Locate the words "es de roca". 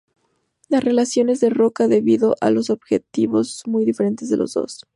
1.29-1.87